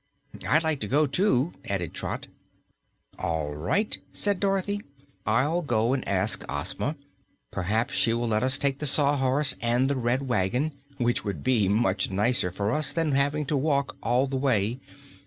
"I'd 0.49 0.63
like 0.63 0.79
to 0.79 0.87
go, 0.87 1.05
too," 1.05 1.53
added 1.65 1.93
Trot. 1.93 2.25
"All 3.19 3.53
right," 3.53 3.99
said 4.11 4.39
Dorothy. 4.39 4.81
"I'll 5.27 5.61
go 5.61 5.93
and 5.93 6.07
ask 6.07 6.43
Ozma. 6.49 6.95
Perhaps 7.51 7.93
she 7.93 8.11
will 8.11 8.27
let 8.27 8.41
us 8.41 8.57
take 8.57 8.79
the 8.79 8.87
Sawhorse 8.87 9.55
and 9.61 9.87
the 9.91 9.95
Red 9.95 10.27
Wagon, 10.27 10.71
which 10.97 11.23
would 11.23 11.43
be 11.43 11.67
much 11.69 12.09
nicer 12.09 12.49
for 12.51 12.71
us 12.71 12.91
than 12.91 13.11
having 13.11 13.45
to 13.45 13.55
walk 13.55 13.95
all 14.01 14.25
the 14.25 14.37
way. 14.37 14.79